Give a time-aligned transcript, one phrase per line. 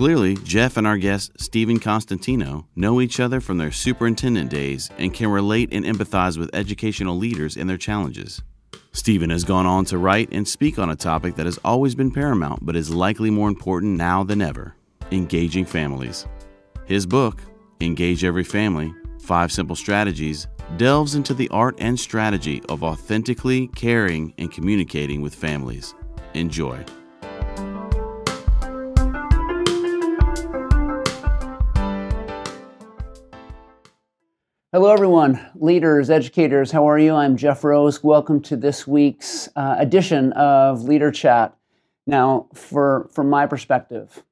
[0.00, 5.12] Clearly, Jeff and our guest, Steven Constantino, know each other from their superintendent days and
[5.12, 8.40] can relate and empathize with educational leaders and their challenges.
[8.92, 12.10] Stephen has gone on to write and speak on a topic that has always been
[12.10, 14.74] paramount but is likely more important now than ever
[15.10, 16.24] engaging families.
[16.86, 17.42] His book,
[17.82, 20.46] Engage Every Family Five Simple Strategies,
[20.78, 25.94] delves into the art and strategy of authentically caring and communicating with families.
[26.32, 26.82] Enjoy.
[34.72, 36.70] Hello, everyone, leaders, educators.
[36.70, 37.12] How are you?
[37.12, 38.04] I'm Jeff Rose.
[38.04, 41.56] Welcome to this week's uh, edition of Leader Chat.
[42.06, 44.22] Now, for from my perspective,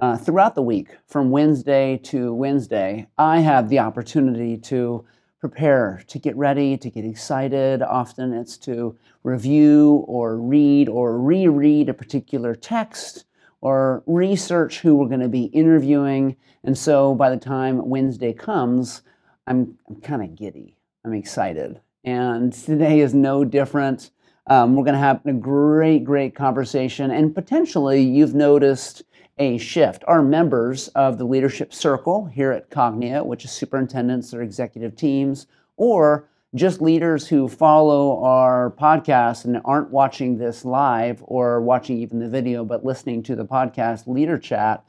[0.00, 5.04] uh, throughout the week, from Wednesday to Wednesday, I have the opportunity to
[5.38, 7.80] prepare, to get ready, to get excited.
[7.80, 13.26] Often it's to review or read or reread a particular text
[13.60, 16.34] or research who we're going to be interviewing.
[16.64, 19.02] And so by the time Wednesday comes,
[19.46, 20.76] I'm, I'm kind of giddy.
[21.04, 21.80] I'm excited.
[22.04, 24.10] And today is no different.
[24.46, 27.10] Um, we're going to have a great, great conversation.
[27.10, 29.02] And potentially, you've noticed
[29.38, 30.04] a shift.
[30.06, 35.46] Our members of the leadership circle here at Cognia, which is superintendents or executive teams,
[35.76, 42.20] or just leaders who follow our podcast and aren't watching this live or watching even
[42.20, 44.84] the video, but listening to the podcast Leader Chat,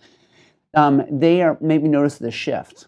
[0.75, 2.87] um, they are maybe notice the shift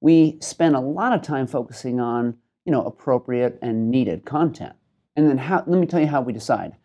[0.00, 4.74] we spend a lot of time focusing on you know appropriate and needed content.
[5.16, 6.76] And then how, let me tell you how we decide.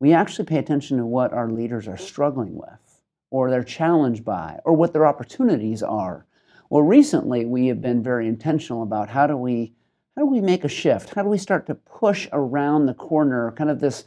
[0.00, 3.00] We actually pay attention to what our leaders are struggling with
[3.30, 6.26] or they're challenged by or what their opportunities are.
[6.68, 9.72] Well recently we have been very intentional about how do we
[10.16, 11.14] how do we make a shift?
[11.14, 14.04] How do we start to push around the corner kind of this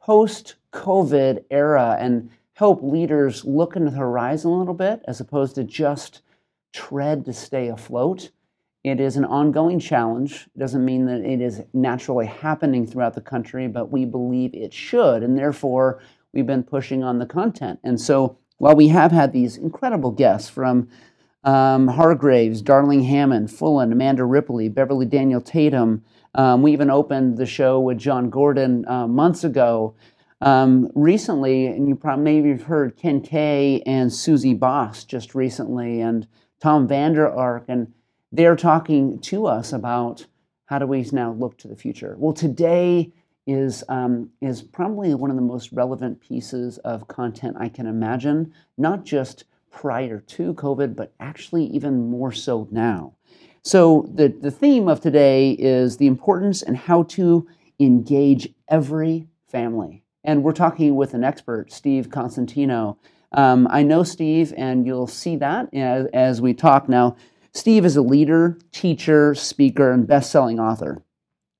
[0.00, 5.54] post covid era and help leaders look into the horizon a little bit as opposed
[5.54, 6.22] to just
[6.72, 8.30] tread to stay afloat.
[8.82, 10.48] It is an ongoing challenge.
[10.54, 14.72] It doesn't mean that it is naturally happening throughout the country, but we believe it
[14.72, 15.22] should.
[15.22, 16.00] And therefore,
[16.32, 17.78] we've been pushing on the content.
[17.84, 20.88] And so, while we have had these incredible guests from
[21.44, 26.04] um, Hargreaves, Darling Hammond, Fullan, Amanda Ripley, Beverly Daniel Tatum,
[26.34, 29.94] um, we even opened the show with Jon Gordon uh, months ago.
[30.42, 36.00] Um, recently, and you probably maybe you've heard Ken Kay and Suzie Boss just recently,
[36.00, 36.26] and
[36.60, 37.92] Tom Vander Ark, and
[38.32, 40.26] they're talking to us about
[40.66, 42.14] how do we now look to the future.
[42.18, 43.12] Well, today
[43.46, 48.52] is um, is probably one of the most relevant pieces of content I can imagine,
[48.78, 53.14] not just prior to COVID, but actually even more so now.
[53.62, 57.46] So the, the theme of today is the importance and how to
[57.78, 60.02] engage every family.
[60.24, 62.98] And we're talking with an expert, Steve Constantino,
[63.32, 67.16] um, I know Steve, and you'll see that as, as we talk now.
[67.52, 71.02] Steve is a leader, teacher, speaker, and best selling author.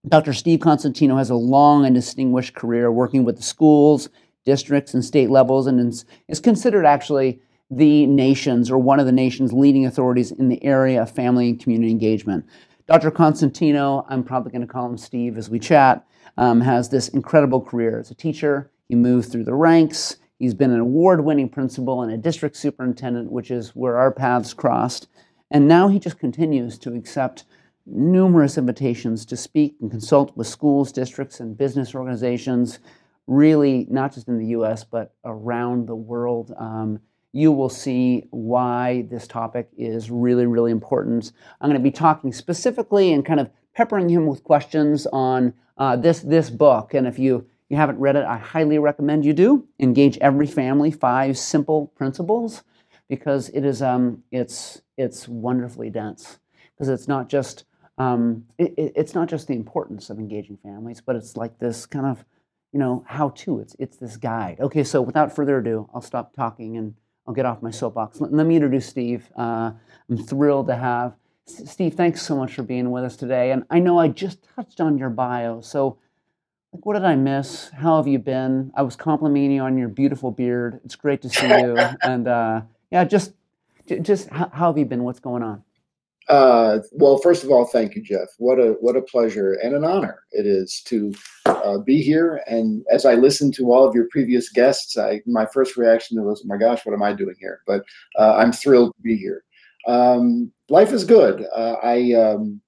[0.09, 0.33] Dr.
[0.33, 4.09] Steve Constantino has a long and distinguished career working with the schools,
[4.45, 9.53] districts, and state levels, and is, considered actually the nation's or one of the nation's
[9.53, 12.45] leading authorities in the area of family and community engagement.
[12.87, 13.11] Dr.
[13.11, 16.05] Constantino, I'm probably going to call him Steve as we chat,
[16.37, 18.71] um, has this incredible career as a teacher.
[18.89, 20.17] He moved through the ranks.
[20.41, 24.55] He's been an award winning principal and a district superintendent, which is where our paths
[24.55, 25.06] crossed.
[25.51, 27.45] And now he just continues to accept
[27.84, 32.78] numerous invitations to speak and consult with schools, districts, and business organizations,
[33.27, 36.55] really not just in the US, but around the world.
[36.59, 37.01] Um,
[37.33, 41.33] you will see why this topic is really, really important.
[41.61, 45.97] I'm going to be talking specifically and kind of peppering him with questions on uh,
[45.97, 46.95] this, this book.
[46.95, 49.67] And if you you haven't read it, I highly recommend you do.
[49.79, 52.65] Engage Every Family, Five Simple Principles,
[53.09, 56.41] because it is um, it's it's wonderfully dense.
[56.75, 57.65] Because it's not just
[57.97, 62.07] um, it, it's not just the importance of engaging families, but it's like this kind
[62.07, 62.25] of
[62.72, 63.61] you know how to.
[63.61, 64.59] It's it's this guide.
[64.61, 66.95] Okay, so without further ado, I'll stop talking and
[67.27, 68.21] I'll get off my soapbox.
[68.21, 69.31] Let, let me introduce Steve.
[69.37, 69.71] Uh,
[70.09, 71.15] I'm thrilled to have
[71.47, 71.95] Steve.
[71.95, 73.53] Thanks so much for being with us today.
[73.53, 75.99] And I know I just touched on your bio, so
[76.72, 77.71] like, what did I miss?
[77.71, 78.72] How have you been?
[78.75, 80.81] I was complimenting you on your beautiful beard.
[80.84, 81.77] It's great to see you.
[82.03, 83.33] and uh, yeah, just,
[84.03, 85.03] just how, how, have you been?
[85.03, 85.63] What's going on?
[86.28, 88.28] Uh, well, first of all, thank you, Jeff.
[88.39, 91.13] What a what a pleasure and an honor it is to
[91.47, 92.41] uh, be here.
[92.47, 96.45] And as I listened to all of your previous guests, I my first reaction was,
[96.45, 97.83] "My gosh, what am I doing here?" But
[98.16, 99.43] uh, I'm thrilled to be here.
[99.89, 101.47] Um, life is good.
[101.53, 102.61] Uh, I um,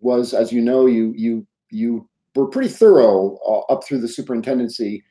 [0.00, 5.02] was, as you know, you you you were pretty thorough uh, up through the superintendency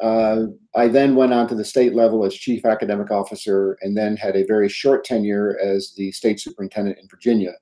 [0.00, 0.46] Uh,
[0.76, 4.36] I then went on to the state level as chief academic officer and then had
[4.36, 7.54] a very short tenure as the state superintendent in Virginia.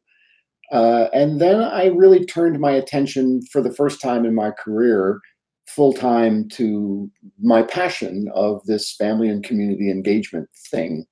[0.70, 5.20] Uh, and then I really turned my attention for the first time in my career
[5.66, 7.10] full time to
[7.40, 11.06] my passion of this family and community engagement thing.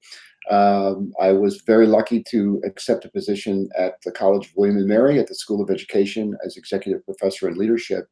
[0.51, 4.87] Um, I was very lucky to accept a position at the College of William and
[4.87, 8.09] Mary at the School of Education as executive professor in leadership.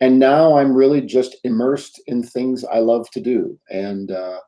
[0.00, 4.40] And now I'm really just immersed in things I love to do, and uh,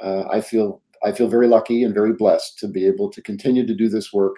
[0.00, 3.66] uh, I feel I feel very lucky and very blessed to be able to continue
[3.66, 4.36] to do this work,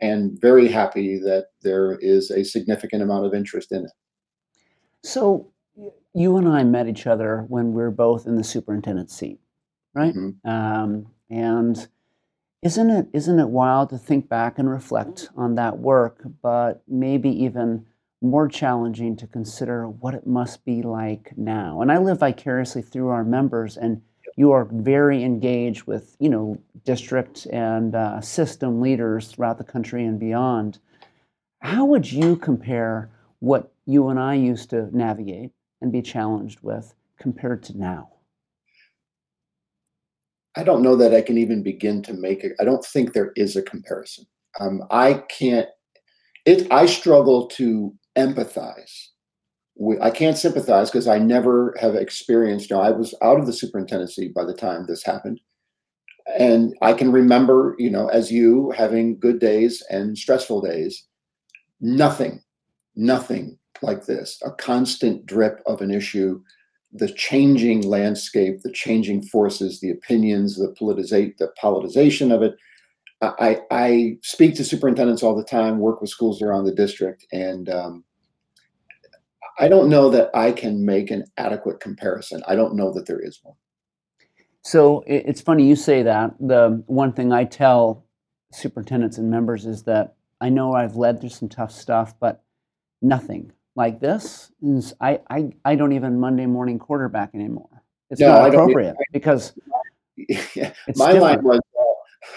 [0.00, 3.90] and very happy that there is a significant amount of interest in it.
[5.02, 5.52] So,
[6.14, 9.40] you and I met each other when we are both in the superintendent seat,
[9.92, 10.14] right?
[10.14, 10.48] Mm-hmm.
[10.48, 11.88] Um, and
[12.62, 17.28] isn't it isn't it wild to think back and reflect on that work, but maybe
[17.28, 17.84] even
[18.22, 21.82] more challenging to consider what it must be like now.
[21.82, 24.00] And I live vicariously through our members, and
[24.36, 30.04] you are very engaged with you know district and uh, system leaders throughout the country
[30.04, 30.78] and beyond.
[31.60, 33.10] How would you compare
[33.40, 38.13] what you and I used to navigate and be challenged with compared to now?
[40.56, 42.52] I don't know that I can even begin to make it.
[42.60, 44.24] I don't think there is a comparison.
[44.60, 45.68] Um, I can't.
[46.46, 46.70] It.
[46.70, 49.08] I struggle to empathize.
[50.00, 52.70] I can't sympathize because I never have experienced.
[52.70, 55.40] You know, I was out of the superintendency by the time this happened,
[56.38, 61.06] and I can remember, you know, as you having good days and stressful days.
[61.80, 62.40] Nothing,
[62.94, 64.40] nothing like this.
[64.44, 66.40] A constant drip of an issue,
[66.94, 72.54] the changing landscape, the changing forces, the opinions, the politicate, the politicization of it
[73.22, 77.68] I, I speak to superintendents all the time, work with schools around the district, and
[77.68, 78.04] um,
[79.58, 82.42] I don't know that I can make an adequate comparison.
[82.46, 83.56] I don't know that there is one.
[84.62, 86.34] So it's funny you say that.
[86.40, 88.06] The one thing I tell
[88.52, 92.42] superintendents and members is that I know I've led through some tough stuff, but
[93.02, 97.68] nothing like this is I, I, I don't even Monday morning quarterback anymore.
[98.10, 99.52] It's no, not appropriate because
[100.16, 101.20] yeah, my different.
[101.20, 101.60] line was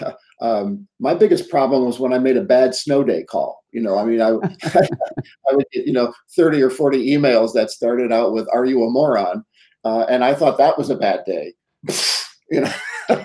[0.00, 3.64] uh, um, my biggest problem was when I made a bad snow day call.
[3.72, 4.28] You know, I mean, I,
[4.64, 8.82] I would get, you know, 30 or 40 emails that started out with, Are you
[8.84, 9.44] a moron?
[9.84, 11.54] Uh, and I thought that was a bad day.
[12.50, 12.72] you know,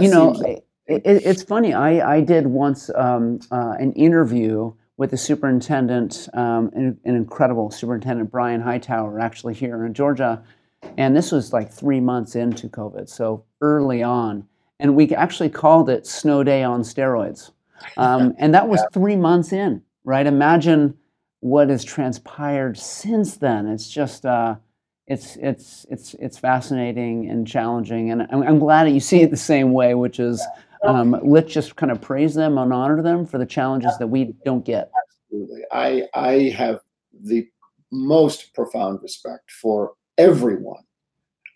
[0.00, 1.74] you know like- it, it's funny.
[1.74, 7.70] I, I did once um, uh, an interview with the superintendent, um, an, an incredible
[7.70, 10.42] superintendent, Brian Hightower, actually here in Georgia.
[10.96, 14.46] And this was like three months into COVID, so early on
[14.78, 17.50] and we actually called it Snow Day on steroids.
[17.96, 20.26] Um, and that was three months in, right?
[20.26, 20.96] Imagine
[21.40, 23.66] what has transpired since then.
[23.66, 24.56] It's just, uh,
[25.06, 29.30] it's it's it's it's fascinating and challenging, and I'm, I'm, glad that you see it
[29.30, 30.44] the same way, which is
[30.84, 34.34] um, let's just kind of praise them and honor them for the challenges that we
[34.44, 34.90] don't get.
[35.30, 36.80] Absolutely, I I have
[37.12, 37.46] the
[37.92, 40.82] most profound respect for everyone,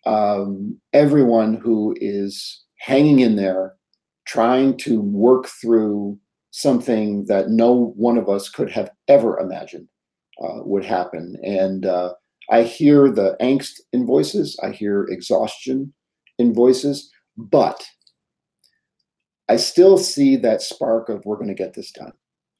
[0.06, 3.75] um, everyone who is hanging in there,
[4.26, 6.19] trying to work through
[6.50, 9.88] something that no one of us could have ever imagined
[10.43, 11.37] uh, would happen.
[11.44, 12.14] And uh,
[12.50, 15.92] I hear the angst in voices, I hear exhaustion
[16.38, 17.85] in voices, but
[19.50, 22.12] I still see that spark of we're going to get this done.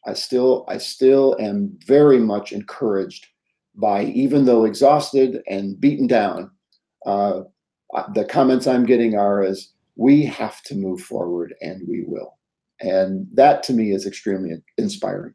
[0.09, 3.29] I still, I still am very much encouraged
[3.77, 6.51] by, even though exhausted and beaten down,
[7.07, 7.43] uh,
[8.15, 12.37] the comments I'm getting are as we have to move forward and we will.
[12.81, 15.35] And that to me is extremely inspiring.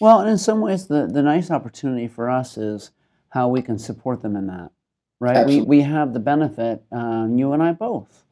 [0.00, 2.92] Well, and in some ways, the, the nice opportunity for us is
[3.30, 4.70] how we can support them in that,
[5.18, 5.44] right?
[5.46, 8.22] We, we have the benefit, um, you and I both,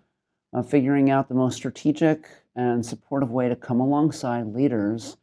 [0.53, 5.17] of figuring out the most strategic and supportive way to come alongside leaders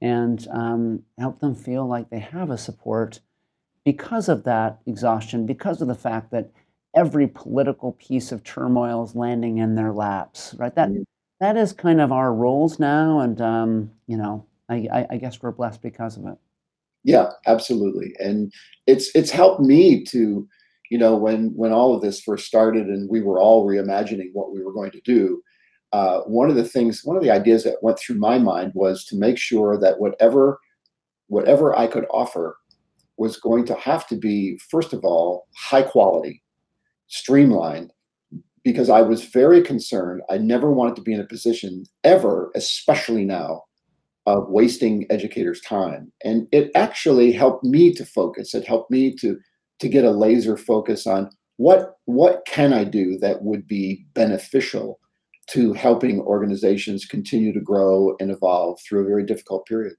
[0.00, 3.20] and um, help them feel like they have a support
[3.84, 6.50] because of that exhaustion, because of the fact that
[6.94, 10.74] every political piece of turmoil is landing in their laps, right?
[10.74, 11.02] That mm-hmm.
[11.40, 15.40] that is kind of our roles now, and um, you know, I, I, I guess
[15.40, 16.36] we're blessed because of it.
[17.04, 18.52] Yeah, absolutely, and
[18.86, 20.48] it's it's helped me to,
[20.90, 24.52] you know, when when all of this first started and we were all reimagining what
[24.52, 25.42] we were going to do.
[25.96, 29.02] Uh, one of the things, one of the ideas that went through my mind was
[29.02, 30.58] to make sure that whatever
[31.28, 32.58] whatever I could offer
[33.16, 36.42] was going to have to be, first of all, high quality
[37.06, 37.94] streamlined
[38.62, 40.20] because I was very concerned.
[40.28, 43.62] I never wanted to be in a position ever, especially now,
[44.26, 46.12] of wasting educators' time.
[46.22, 48.54] And it actually helped me to focus.
[48.54, 49.38] It helped me to
[49.78, 55.00] to get a laser focus on what what can I do that would be beneficial
[55.48, 59.94] to helping organizations continue to grow and evolve through a very difficult period?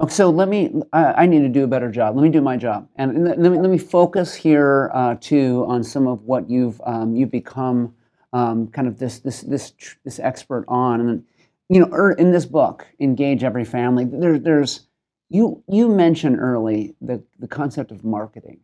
[0.00, 0.72] Okay, so let me.
[0.92, 2.14] I, need to do a better job.
[2.14, 5.82] Let me do my job, and let me let me focus here uh, too on
[5.82, 7.94] some of what you've um, you've become
[8.32, 9.72] um, kind of this this this
[10.04, 11.24] this expert on, and
[11.68, 14.04] you know, er, in this book, engage every family.
[14.04, 14.86] There, there's
[15.30, 18.60] you you mentioned early the the concept of marketing,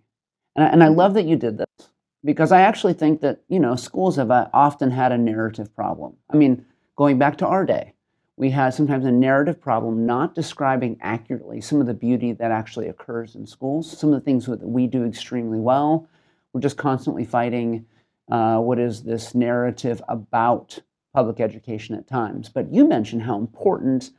[0.55, 1.89] and I, and I love that you did this
[2.25, 6.17] because I actually think that you know schools have uh, often had a narrative problem.
[6.31, 6.65] I mean,
[6.97, 7.95] going back to our day,
[8.37, 12.89] we had sometimes a narrative problem not describing accurately some of the beauty that actually
[12.89, 16.09] occurs in schools, some of the things that we do extremely well.
[16.53, 17.87] We're just constantly fighting
[18.31, 20.81] uh, what is this narrative about
[21.13, 22.49] public education at times.
[22.49, 24.11] But you mentioned how important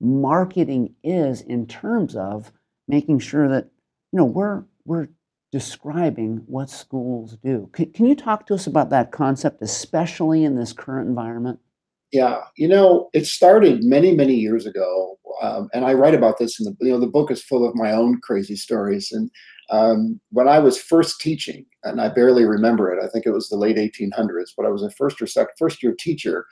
[0.00, 2.52] marketing is in terms of
[2.88, 3.66] making sure that
[4.12, 5.08] you know we're we're
[5.52, 7.68] describing what schools do.
[7.72, 11.58] Can, can you talk to us about that concept, especially in this current environment?
[12.12, 16.58] Yeah, you know, it started many, many years ago, um, and I write about this
[16.58, 19.12] in the you know the book is full of my own crazy stories.
[19.12, 19.30] And
[19.70, 23.48] um, when I was first teaching, and I barely remember it, I think it was
[23.48, 26.46] the late 1800s, but I was a first or second first year teacher,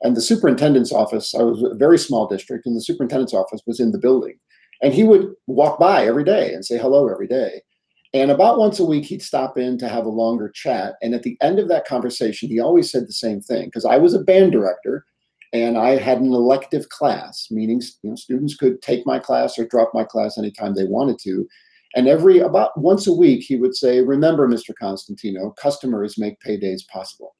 [0.00, 1.34] and the superintendent's office.
[1.34, 4.38] I was a very small district, and the superintendent's office was in the building,
[4.82, 7.60] and he would walk by every day and say hello every day.
[8.14, 10.94] And about once a week, he'd stop in to have a longer chat.
[11.02, 13.98] And at the end of that conversation, he always said the same thing because I
[13.98, 15.04] was a band director
[15.52, 19.66] and I had an elective class, meaning you know, students could take my class or
[19.66, 21.46] drop my class anytime they wanted to.
[21.96, 24.72] And every about once a week, he would say, Remember, Mr.
[24.80, 27.34] Constantino, customers make paydays possible.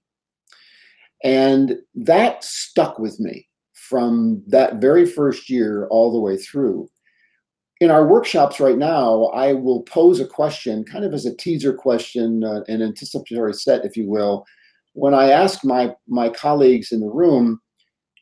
[1.23, 6.89] And that stuck with me from that very first year all the way through
[7.85, 11.75] in our workshops right now, I will pose a question, kind of as a teaser
[11.75, 14.47] question, uh, an anticipatory set, if you will.
[14.95, 17.61] When I ask my my colleagues in the room,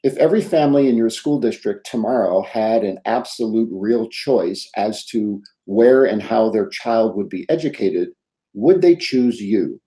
[0.02, 5.40] if every family in your school district tomorrow had an absolute real choice as to
[5.66, 8.08] where and how their child would be educated,
[8.54, 9.80] would they choose you?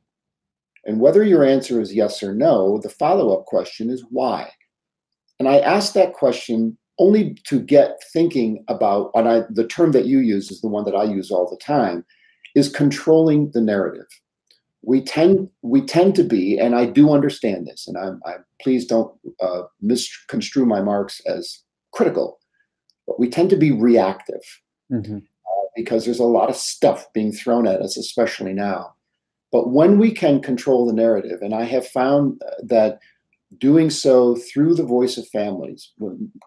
[0.86, 4.50] And whether your answer is yes or no, the follow up question is why.
[5.38, 10.06] And I ask that question only to get thinking about, and I, the term that
[10.06, 12.06] you use is the one that I use all the time,
[12.56, 14.08] is controlling the narrative.
[14.82, 18.86] We tend we tend to be, and I do understand this, and I'm, I please
[18.86, 19.12] don't
[19.42, 22.40] uh, misconstrue my marks as critical,
[23.08, 24.44] but we tend to be reactive
[24.92, 25.18] mm-hmm.
[25.18, 28.94] uh, because there's a lot of stuff being thrown at us, especially now.
[29.52, 33.00] But when we can control the narrative, and I have found that
[33.58, 35.92] doing so through the voice of families,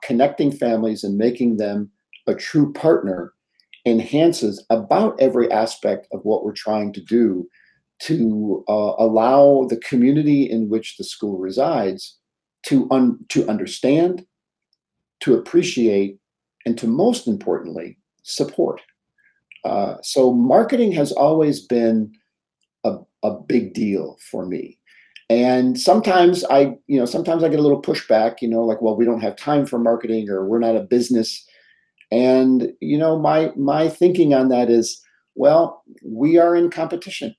[0.02, 1.90] connecting families and making them
[2.26, 3.33] a true partner
[3.87, 7.49] enhances about every aspect of what we're trying to do
[8.00, 12.19] to uh, allow the community in which the school resides
[12.64, 14.26] to un- to understand,
[15.21, 16.19] to appreciate,
[16.67, 18.81] and to most importantly support.
[19.64, 22.12] Uh, so marketing has always been
[22.85, 24.78] a, a big deal for me
[25.30, 28.97] and sometimes i you know sometimes i get a little pushback you know like well
[28.97, 31.44] we don't have time for marketing or we're not a business.
[32.11, 35.02] And you know my my thinking on that is
[35.35, 37.35] well we are in competition.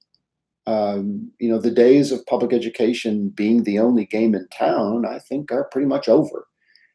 [0.68, 5.18] Um, you know the days of public education being the only game in town i
[5.18, 6.46] think are pretty much over.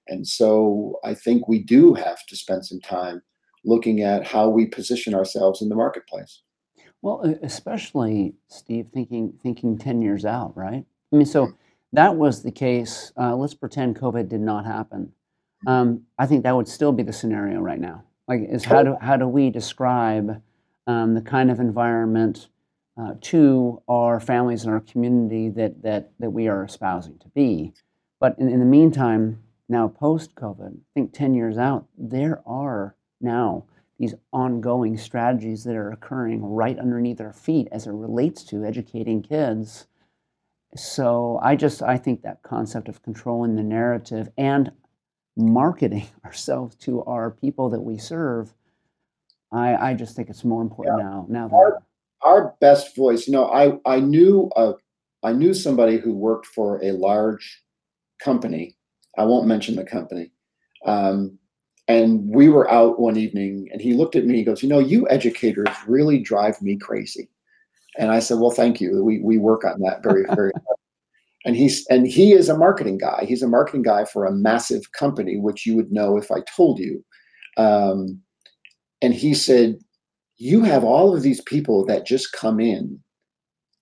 [0.06, 3.22] And so i think we do have to spend some time
[3.64, 6.43] looking at how we position ourselves in the marketplace
[7.04, 10.86] well, especially Steve, thinking thinking ten years out, right?
[11.12, 11.52] I mean, so
[11.92, 13.12] that was the case.
[13.14, 15.12] Uh, let's pretend COVID did not happen.
[15.66, 18.04] Um, I think that would still be the scenario right now.
[18.26, 20.40] Like, is how do how do we describe
[20.86, 22.48] um, the kind of environment
[22.96, 27.74] uh, to our families and our community that that that we are espousing to be?
[28.18, 32.96] But in, in the meantime, now post COVID, I think ten years out, there are
[33.20, 33.64] now
[33.98, 39.22] these ongoing strategies that are occurring right underneath our feet as it relates to educating
[39.22, 39.86] kids.
[40.76, 44.72] So I just I think that concept of controlling the narrative and
[45.36, 48.52] marketing ourselves to our people that we serve,
[49.52, 51.04] I, I just think it's more important yeah.
[51.04, 51.26] now.
[51.28, 51.82] Now our,
[52.22, 54.72] our best voice, you know, I I knew a,
[55.22, 57.62] I knew somebody who worked for a large
[58.20, 58.76] company.
[59.16, 60.32] I won't mention the company.
[60.84, 61.38] Um,
[61.86, 64.78] and we were out one evening and he looked at me, he goes, You know,
[64.78, 67.28] you educators really drive me crazy.
[67.98, 69.04] And I said, Well, thank you.
[69.04, 70.78] We, we work on that very, very hard.
[71.44, 73.26] And he's and he is a marketing guy.
[73.28, 76.78] He's a marketing guy for a massive company, which you would know if I told
[76.78, 77.04] you.
[77.58, 78.20] Um,
[79.02, 79.78] and he said,
[80.38, 82.98] You have all of these people that just come in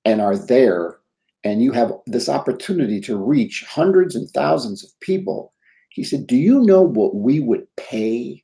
[0.05, 0.99] and are there,
[1.45, 5.53] and you have this opportunity to reach hundreds and thousands of people.
[5.93, 8.43] He said, Do you know what we would pay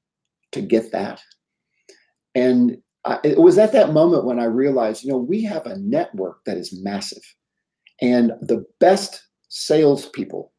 [0.53, 1.21] to get that?
[2.35, 5.79] And I, it was at that moment when I realized, you know, we have a
[5.79, 7.23] network that is massive.
[8.01, 10.53] And the best salespeople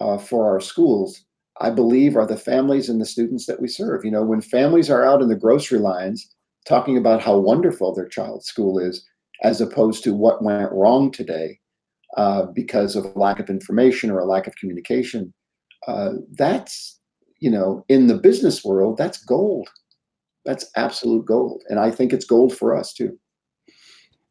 [0.00, 1.24] uh, for our schools,
[1.60, 4.04] I believe, are the families and the students that we serve.
[4.04, 6.28] You know, when families are out in the grocery lines
[6.66, 9.06] talking about how wonderful their child's school is,
[9.42, 11.58] as opposed to what went wrong today
[12.16, 15.32] uh, because of lack of information or a lack of communication,
[15.86, 17.00] uh, that's,
[17.40, 19.68] you know, in the business world, that's gold.
[20.44, 21.62] That's absolute gold.
[21.68, 23.18] And I think it's gold for us too.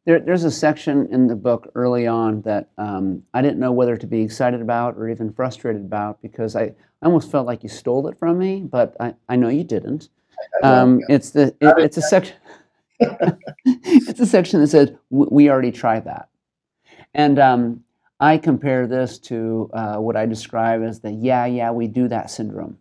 [0.05, 3.95] There, there's a section in the book early on that um, I didn't know whether
[3.95, 7.69] to be excited about or even frustrated about because I, I almost felt like you
[7.69, 10.09] stole it from me, but I, I know you didn't.
[10.63, 12.35] Um, it's the it, it's a section.
[12.99, 16.29] it's a section that says we already tried that,
[17.13, 17.83] and um,
[18.21, 22.29] I compare this to uh, what I describe as the yeah yeah we do that
[22.29, 22.77] syndrome.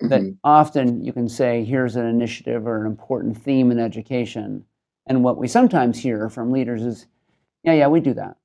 [0.00, 0.08] Mm-hmm.
[0.08, 4.64] That often you can say here's an initiative or an important theme in education,
[5.06, 7.06] and what we sometimes hear from leaders is,
[7.64, 8.36] yeah, yeah, we do that.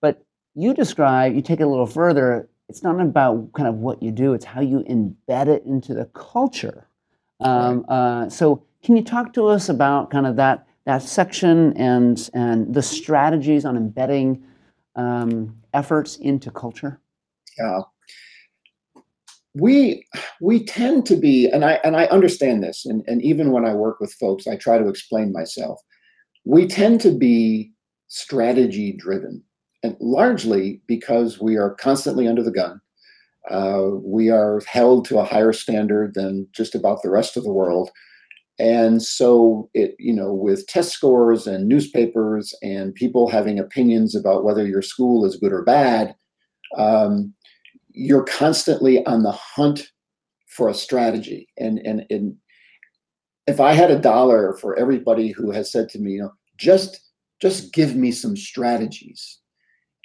[0.00, 0.24] But
[0.54, 4.12] you describe, you take it a little further, it's not about kind of what you
[4.12, 6.86] do, it's how you embed it into the culture.
[7.40, 12.30] Um, uh, so, can you talk to us about kind of that, that section and,
[12.34, 14.44] and the strategies on embedding
[14.96, 17.00] um, efforts into culture?
[17.58, 17.80] Yeah.
[19.54, 20.06] We
[20.40, 23.74] we tend to be, and I and I understand this, and, and even when I
[23.74, 25.78] work with folks, I try to explain myself
[26.44, 27.72] we tend to be
[28.08, 29.42] strategy driven,
[29.82, 32.80] and largely because we are constantly under the gun.
[33.50, 37.52] Uh, we are held to a higher standard than just about the rest of the
[37.52, 37.90] world.
[38.58, 44.44] And so it, you know, with test scores and newspapers and people having opinions about
[44.44, 46.14] whether your school is good or bad,
[46.76, 47.34] um,
[47.90, 49.88] you're constantly on the hunt
[50.46, 51.48] for a strategy.
[51.58, 52.36] And and and
[53.46, 57.00] if I had a dollar for everybody who has said to me, you know, just
[57.40, 59.38] just give me some strategies.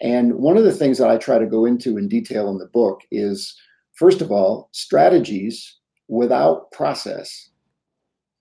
[0.01, 2.67] And one of the things that I try to go into in detail in the
[2.67, 3.55] book is
[3.93, 7.49] first of all, strategies without process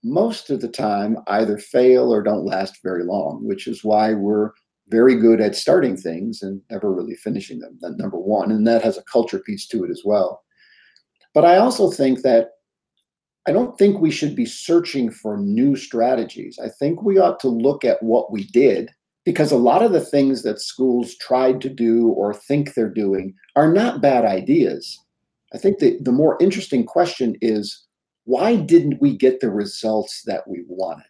[0.07, 4.51] most of the time either fail or don't last very long, which is why we're
[4.89, 7.77] very good at starting things and never really finishing them.
[7.81, 10.43] That number one, and that has a culture piece to it as well.
[11.33, 12.51] But I also think that
[13.47, 16.59] I don't think we should be searching for new strategies.
[16.61, 18.91] I think we ought to look at what we did
[19.23, 23.33] because a lot of the things that schools tried to do or think they're doing
[23.55, 24.97] are not bad ideas.
[25.53, 27.86] I think that the more interesting question is
[28.27, 31.05] why didn't we get the results that we wanted?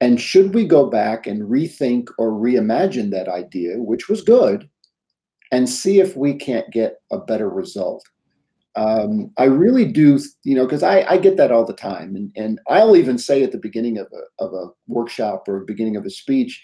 [0.00, 4.68] And should we go back and rethink or reimagine that idea, which was good,
[5.52, 8.04] and see if we can't get a better result?
[8.76, 12.30] um, I really do, you know, because I, I get that all the time, and
[12.36, 16.06] and I'll even say at the beginning of a of a workshop or beginning of
[16.06, 16.62] a speech,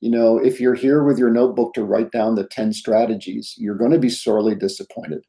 [0.00, 3.76] you know, if you're here with your notebook to write down the ten strategies, you're
[3.76, 5.24] going to be sorely disappointed,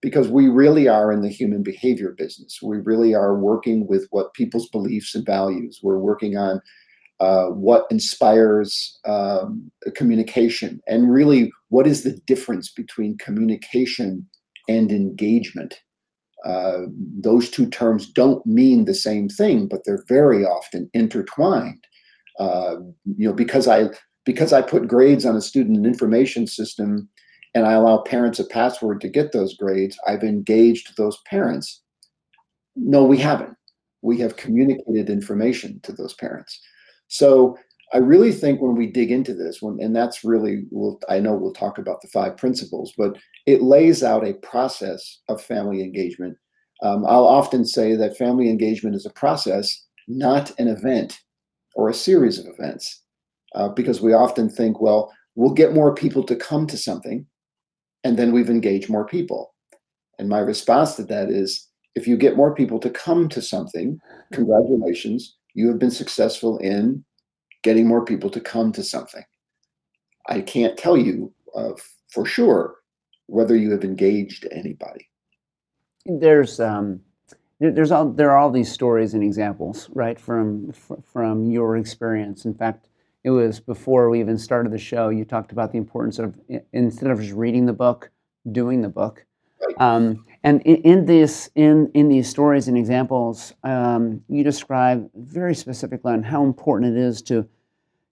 [0.00, 2.60] because we really are in the human behavior business.
[2.62, 5.80] We really are working with what people's beliefs and values.
[5.82, 6.60] We're working on
[7.20, 14.26] uh, what inspires um, communication, and really, what is the difference between communication
[14.68, 15.80] and engagement.
[16.44, 16.82] Uh,
[17.20, 21.84] those two terms don't mean the same thing, but they're very often intertwined.
[22.38, 22.76] Uh,
[23.16, 23.88] you know, because I
[24.24, 27.08] because I put grades on a student information system,
[27.54, 29.98] and I allow parents a password to get those grades.
[30.06, 31.82] I've engaged those parents.
[32.76, 33.56] No, we haven't.
[34.02, 36.60] We have communicated information to those parents.
[37.08, 37.56] So
[37.92, 41.34] I really think when we dig into this, when, and that's really, we'll, I know
[41.34, 46.36] we'll talk about the five principles, but it lays out a process of family engagement.
[46.82, 51.18] Um, I'll often say that family engagement is a process, not an event
[51.74, 53.02] or a series of events,
[53.54, 57.26] uh, because we often think, well, we'll get more people to come to something,
[58.04, 59.54] and then we've engaged more people.
[60.18, 63.98] And my response to that is if you get more people to come to something,
[64.32, 67.04] congratulations, you have been successful in
[67.62, 69.24] getting more people to come to something.
[70.28, 71.72] I can't tell you uh,
[72.10, 72.76] for sure
[73.26, 75.08] whether you have engaged anybody.
[76.06, 77.00] There's um,
[77.60, 80.72] there's all there are all these stories and examples, right, from
[81.12, 82.44] from your experience.
[82.44, 82.88] In fact,
[83.24, 85.08] it was before we even started the show.
[85.08, 86.34] You talked about the importance of
[86.72, 88.10] instead of just reading the book,
[88.50, 89.24] doing the book.
[89.78, 95.54] Um, and in, in, this, in in these stories and examples, um, you describe very
[95.54, 97.48] specifically on how important it is to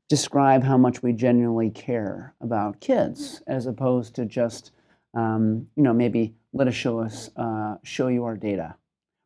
[0.09, 4.73] describe how much we genuinely care about kids, as opposed to just,
[5.15, 8.75] um, you know, maybe let us show us uh, show you our data,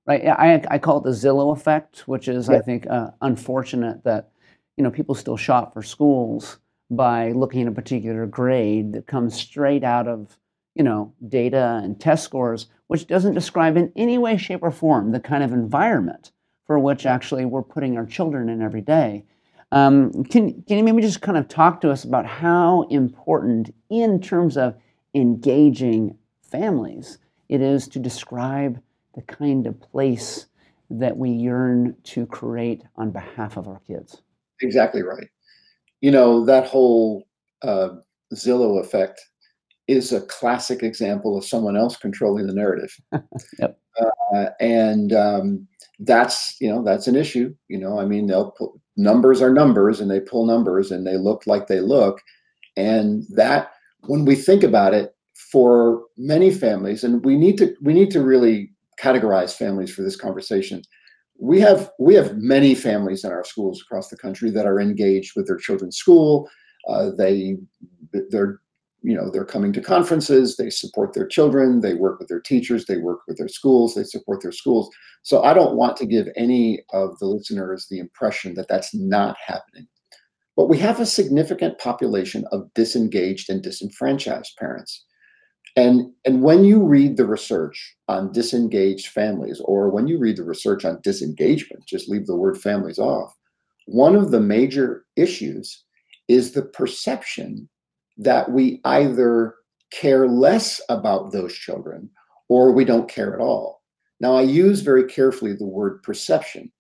[0.07, 0.27] right?
[0.27, 4.31] I, I call it the Zillow effect, which is I think uh, unfortunate that
[4.77, 6.59] you know people still shop for schools
[6.91, 10.39] by looking at a particular grade that comes straight out of
[10.75, 15.13] you know data and test scores, which doesn't describe in any way, shape, or form
[15.13, 16.33] the kind of environment
[16.71, 19.25] for which actually we're putting our children in every day.
[19.73, 24.21] Um, can, can you maybe just kind of talk to us about how important, in
[24.21, 24.77] terms of
[25.13, 28.81] engaging families, it is to describe
[29.15, 30.47] the kind of place
[30.91, 34.23] that we yearn to create on behalf of our kids?
[34.63, 35.29] Exactly right.
[36.01, 37.27] You know, that whole
[37.63, 37.91] uh,
[38.35, 39.21] Zillow effect
[39.89, 42.97] is a classic example of someone else controlling the narrative.
[43.59, 43.79] yep.
[44.01, 45.67] Uh, and um,
[45.99, 47.55] that's you know that's an issue.
[47.69, 51.17] You know, I mean, they'll put numbers are numbers, and they pull numbers, and they
[51.17, 52.21] look like they look,
[52.77, 53.73] and that
[54.07, 55.15] when we think about it,
[55.51, 58.71] for many families, and we need to we need to really
[59.03, 60.83] categorize families for this conversation.
[61.41, 65.33] We have we have many families in our schools across the country that are engaged
[65.35, 66.49] with their children's school.
[66.89, 67.57] Uh, they
[68.31, 68.61] they're
[69.03, 72.85] you know they're coming to conferences they support their children they work with their teachers
[72.85, 74.91] they work with their schools they support their schools.
[75.23, 79.37] So i don't want to give any of the listeners the impression that that's not
[79.45, 79.87] happening.
[80.57, 85.05] But we have a significant population of disengaged and disenfranchised parents
[85.77, 90.45] and and when you read the research on disengaged families or when you read the
[90.45, 93.35] research on disengagement just leave the word families off
[93.87, 95.85] one of the major issues
[96.29, 97.69] is the perception
[98.17, 99.57] that we either
[99.91, 102.09] care less about those children
[102.49, 103.83] or we don't care at all.
[104.21, 106.71] Now, I use very carefully the word perception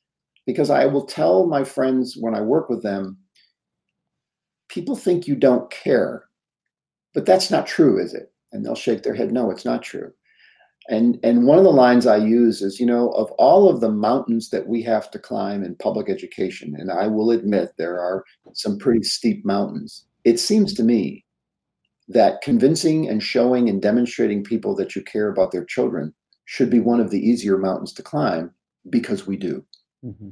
[0.46, 3.18] because I will tell my friends when I work with them
[4.68, 6.26] people think you don't care,
[7.12, 8.32] but that's not true, is it?
[8.52, 10.12] And they'll shake their head, no, it's not true.
[10.88, 13.90] And, and one of the lines I use is, you know, of all of the
[13.90, 18.24] mountains that we have to climb in public education, and I will admit there are
[18.54, 21.24] some pretty steep mountains, it seems to me
[22.08, 26.12] that convincing and showing and demonstrating people that you care about their children
[26.46, 28.50] should be one of the easier mountains to climb
[28.88, 29.64] because we do.
[30.04, 30.30] Mm-hmm.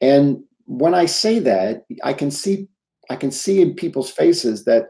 [0.00, 2.68] And when I say that, I can see
[3.10, 4.84] I can see in people's faces that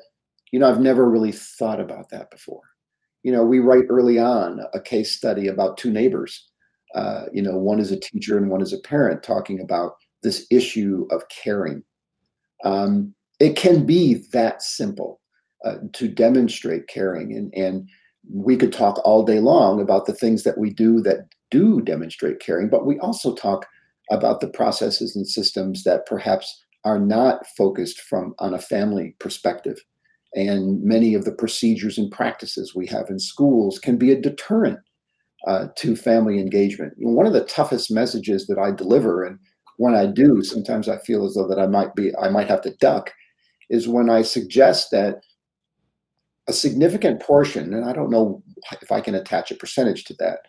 [0.53, 2.63] you know I've never really thought about that before.
[3.23, 6.49] You know, we write early on a case study about two neighbors.
[6.95, 10.47] Uh, you know, one is a teacher and one is a parent talking about this
[10.51, 11.83] issue of caring.
[12.65, 15.21] Um, it can be that simple
[15.65, 17.35] uh, to demonstrate caring.
[17.35, 17.89] And, and
[18.33, 22.41] we could talk all day long about the things that we do that do demonstrate
[22.41, 23.67] caring, but we also talk
[24.11, 29.79] about the processes and systems that perhaps are not focused from on a family perspective.
[30.35, 34.79] And many of the procedures and practices we have in schools can be a deterrent
[35.47, 36.93] uh, to family engagement.
[36.99, 39.39] One of the toughest messages that I deliver, and
[39.79, 42.61] when I do, sometimes I feel as though that I might be I might have
[42.63, 43.13] to duck,
[43.71, 45.23] is when I suggest that
[46.49, 48.43] a significant portion, and I don't know
[48.83, 50.41] if I can attach a percentage to that,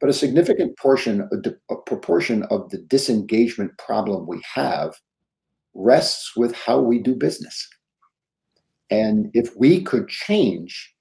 [0.00, 4.94] but a significant portion, a, a proportion of the disengagement problem we have
[5.74, 7.68] rests with how we do business.
[8.90, 10.94] And if we could change,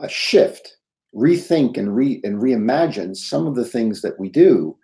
[0.00, 0.76] a shift,
[1.14, 4.76] rethink, and re and reimagine some of the things that we do,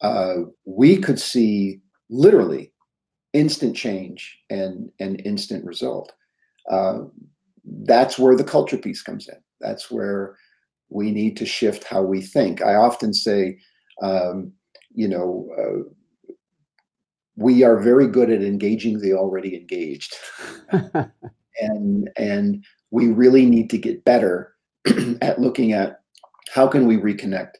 [0.00, 2.72] uh, we could see literally
[3.32, 6.12] instant change and an instant result.
[6.70, 7.00] Uh,
[7.84, 9.36] that's where the culture piece comes in.
[9.60, 10.36] That's where
[10.90, 12.62] we need to shift how we think.
[12.62, 13.58] I often say,
[14.02, 14.52] um,
[14.94, 16.34] you know, uh,
[17.36, 20.14] we are very good at engaging the already engaged,
[21.62, 24.54] and and we really need to get better
[25.22, 26.00] at looking at
[26.50, 27.52] how can we reconnect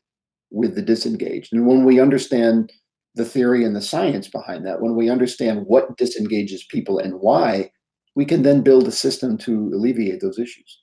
[0.50, 1.52] with the disengaged.
[1.52, 2.70] And when we understand
[3.14, 7.70] the theory and the science behind that, when we understand what disengages people and why,
[8.14, 10.82] we can then build a system to alleviate those issues.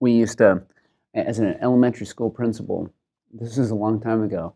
[0.00, 0.62] We used to,
[1.14, 2.92] as an elementary school principal,
[3.32, 4.54] this is a long time ago.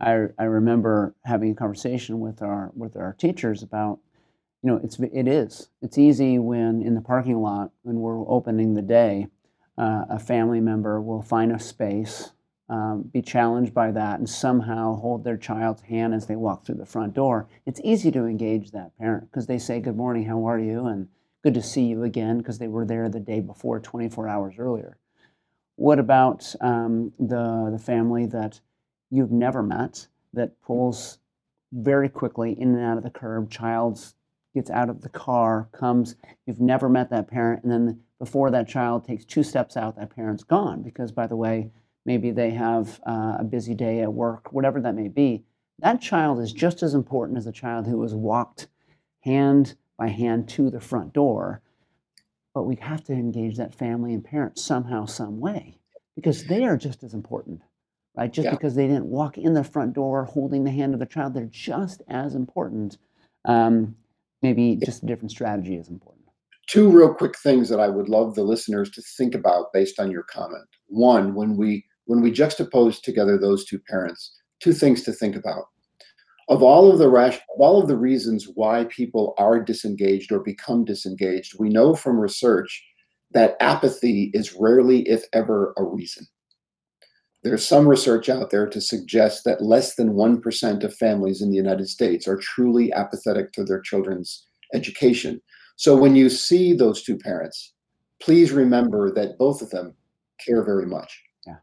[0.00, 3.98] I, I remember having a conversation with our with our teachers about,
[4.62, 8.74] you know, it's it is it's easy when in the parking lot when we're opening
[8.74, 9.28] the day,
[9.76, 12.32] uh, a family member will find a space,
[12.68, 16.74] um, be challenged by that, and somehow hold their child's hand as they walk through
[16.74, 17.46] the front door.
[17.66, 21.08] It's easy to engage that parent because they say, "Good morning, how are you?" and
[21.42, 24.98] good to see you again because they were there the day before, 24 hours earlier.
[25.76, 28.60] What about um, the, the family that
[29.10, 31.18] you've never met that pulls
[31.72, 34.14] very quickly in and out of the curb, child's
[34.58, 36.16] gets out of the car, comes,
[36.46, 40.14] you've never met that parent, and then before that child takes two steps out, that
[40.14, 41.70] parent's gone because, by the way,
[42.04, 45.44] maybe they have uh, a busy day at work, whatever that may be.
[45.78, 48.66] That child is just as important as the child who was walked
[49.20, 51.60] hand by hand to the front door.
[52.52, 55.78] But we have to engage that family and parent somehow, some way,
[56.16, 57.62] because they are just as important,
[58.16, 58.32] right?
[58.32, 58.50] Just Yeah.
[58.50, 61.44] because they didn't walk in the front door holding the hand of the child, they're
[61.44, 62.98] just as important.
[63.44, 63.94] Um,
[64.42, 66.24] maybe just a different strategy is important.
[66.68, 70.10] two real quick things that I would love the listeners to think about based on
[70.10, 70.68] your comment.
[70.88, 75.64] One, when we when we juxtapose together those two parents, two things to think about.
[76.48, 80.40] Of all of the rash, of all of the reasons why people are disengaged or
[80.40, 82.82] become disengaged, we know from research
[83.32, 86.26] that apathy is rarely, if ever, a reason.
[87.44, 91.56] There's some research out there to suggest that less than 1% of families in the
[91.56, 95.40] United States are truly apathetic to their children's education.
[95.76, 97.72] So when you see those two parents,
[98.20, 99.94] please remember that both of them
[100.44, 101.22] care very much.
[101.46, 101.56] Yeah.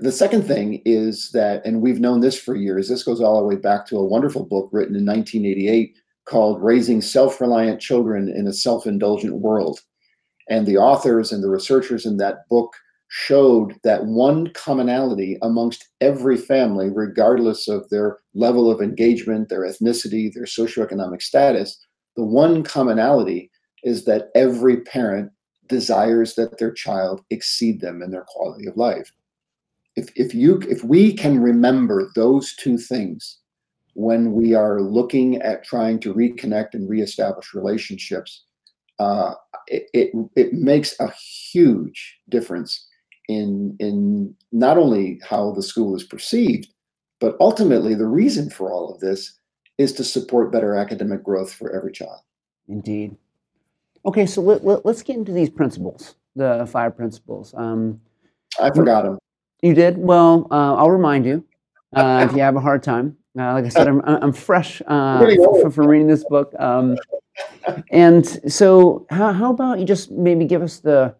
[0.00, 3.46] The second thing is that, and we've known this for years, this goes all the
[3.46, 8.46] way back to a wonderful book written in 1988 called Raising Self Reliant Children in
[8.46, 9.80] a Self Indulgent World.
[10.48, 12.72] And the authors and the researchers in that book
[13.12, 20.32] showed that one commonality amongst every family, regardless of their level of engagement, their ethnicity,
[20.32, 21.84] their socioeconomic status,
[22.16, 23.50] the one commonality
[23.82, 25.32] is that every parent
[25.66, 29.12] desires that their child exceed them in their quality of life.
[29.96, 33.38] If, if you if we can remember those two things
[33.94, 38.44] when we are looking at trying to reconnect and reestablish relationships,
[39.00, 39.34] uh,
[39.66, 42.86] it, it it makes a huge difference
[43.30, 46.68] in in not only how the school is perceived,
[47.20, 49.38] but ultimately the reason for all of this
[49.78, 52.20] is to support better academic growth for every child.
[52.68, 53.16] Indeed.
[54.04, 57.54] Okay, so let, let, us get into these principles, the five principles.
[57.56, 58.00] Um,
[58.60, 59.18] I forgot them.
[59.62, 59.98] you did?
[59.98, 61.44] Well, uh, I'll remind you
[61.94, 63.16] uh, if you have a hard time.
[63.38, 65.18] Uh, like I said, I'm, I'm fresh uh,
[65.62, 66.52] from, from reading this book.
[66.58, 66.96] Um,
[67.90, 71.14] and so, how, how about you just maybe give us the,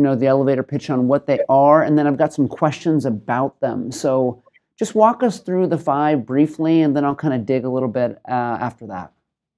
[0.00, 3.04] you know, the elevator pitch on what they are, and then I've got some questions
[3.04, 3.92] about them.
[3.92, 4.42] So,
[4.78, 7.90] just walk us through the five briefly, and then I'll kind of dig a little
[7.90, 9.12] bit uh, after that.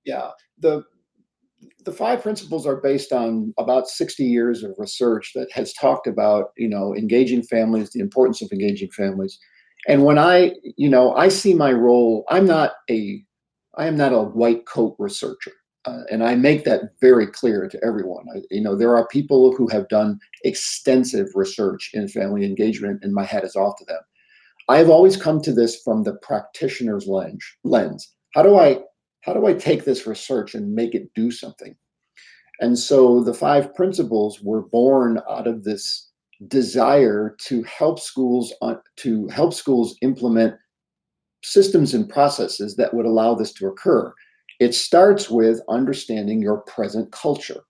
[0.05, 0.83] Yeah, the
[1.85, 6.51] the five principles are based on about 60 years of research that has talked about
[6.57, 9.39] you know engaging families the importance of engaging families
[9.87, 13.21] and when i you know i see my role i'm not a
[13.77, 15.53] i am not a white coat researcher
[15.85, 19.55] uh, and i make that very clear to everyone I, you know there are people
[19.55, 24.01] who have done extensive research in family engagement and my hat is off to them
[24.68, 28.79] i have always come to this from the practitioner's lens lens how do i
[29.23, 31.75] how do I take this research and make it do something?
[32.61, 36.11] And so the five principles were born out of this
[36.49, 40.55] desire to help schools on, to help schools implement
[41.45, 44.12] systems and processes that would allow this to occur.
[44.62, 47.62] It starts with understanding your present culture.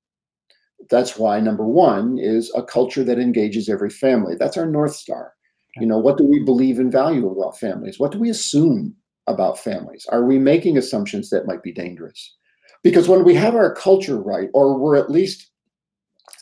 [0.91, 4.35] That's why number one is a culture that engages every family.
[4.39, 5.33] That's our North Star.
[5.79, 7.99] You know, what do we believe and value about families?
[7.99, 8.95] What do we assume
[9.27, 10.05] about families?
[10.11, 12.37] Are we making assumptions that might be dangerous?
[12.83, 15.51] Because when we have our culture right, or we're at least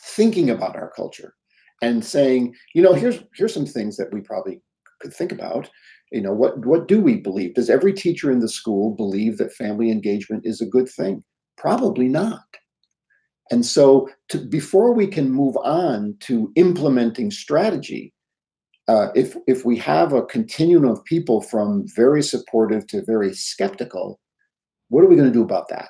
[0.03, 1.33] thinking about our culture
[1.81, 4.59] and saying, you know, here's here's some things that we probably
[4.99, 5.69] could think about.
[6.11, 7.55] You know, what what do we believe?
[7.55, 11.23] Does every teacher in the school believe that family engagement is a good thing?
[11.57, 12.43] Probably not.
[13.49, 18.13] And so, to, before we can move on to implementing strategy,
[18.87, 24.19] uh, if if we have a continuum of people from very supportive to very skeptical,
[24.89, 25.89] what are we going to do about that?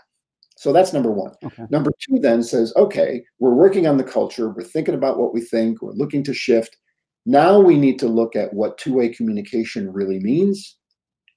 [0.62, 1.34] So that's number one.
[1.44, 1.66] Okay.
[1.72, 5.42] Number two then says, okay, we're working on the culture, we're thinking about what we
[5.42, 6.78] think, we're looking to shift.
[7.26, 10.78] Now we need to look at what two-way communication really means,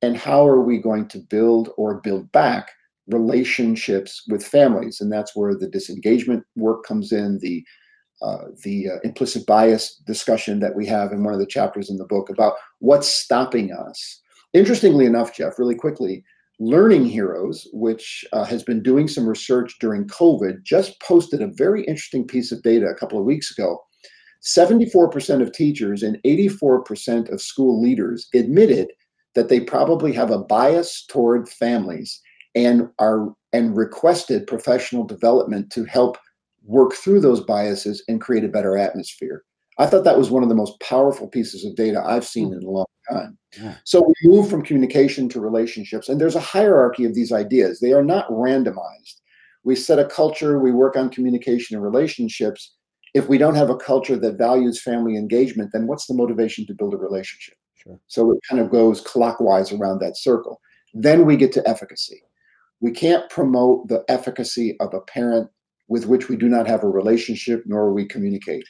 [0.03, 2.71] and how are we going to build or build back
[3.09, 7.65] relationships with families, and that's where the disengagement work comes in, the
[8.23, 11.99] uh, the uh, implicit bias discussion that we have in one of the chapters in
[11.99, 14.23] the book about what's stopping us.
[14.55, 16.25] Interestingly enough, Jeff, really quickly,
[16.61, 21.83] Learning Heroes, which uh, has been doing some research during COVID, just posted a very
[21.85, 23.79] interesting piece of data a couple of weeks ago.
[24.45, 28.93] 74% of teachers and 84% of school leaders admitted
[29.35, 32.21] that they probably have a bias toward families
[32.55, 36.19] and are and requested professional development to help
[36.65, 39.45] work through those biases and create a better atmosphere.
[39.79, 42.55] I thought that was one of the most powerful pieces of data I've seen hmm.
[42.55, 43.39] in a long time.
[43.59, 43.77] Yeah.
[43.85, 47.81] So we move from communication to relationships, and there's a hierarchy of these ideas.
[47.81, 49.21] They are not randomized.
[49.65, 52.75] we set a culture, we work on communication and relationships.
[53.15, 56.75] If we don't have a culture that values family engagement, then what's the motivation to
[56.75, 57.55] build a relationship?
[57.75, 57.99] Sure.
[58.09, 60.61] So it kind of goes clockwise around that circle.
[60.93, 62.23] Then we get to efficacy.
[62.81, 65.49] We can't promote the efficacy of a parent
[65.89, 68.67] with which we do not have a relationship nor we communicate.